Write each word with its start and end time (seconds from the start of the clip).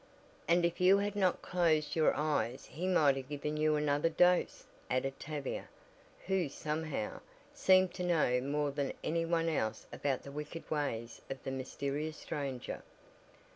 "And 0.47 0.65
if 0.65 0.81
you 0.81 0.97
had 0.97 1.15
not 1.15 1.43
closed 1.43 1.95
your 1.95 2.11
eyes 2.15 2.65
he 2.65 2.87
might 2.87 3.15
have 3.17 3.29
given 3.29 3.55
you 3.55 3.75
another 3.75 4.09
dose," 4.09 4.63
added 4.89 5.19
Tavia, 5.19 5.65
who 6.25 6.49
somehow, 6.49 7.19
seemed 7.53 7.93
to 7.93 8.03
know 8.03 8.41
more 8.41 8.71
than 8.71 8.93
any 9.03 9.25
one 9.25 9.47
else 9.47 9.85
about 9.93 10.23
the 10.23 10.31
wicked 10.31 10.67
ways 10.71 11.21
of 11.29 11.43
the 11.43 11.51
mysterious 11.51 12.17
stranger. 12.17 12.81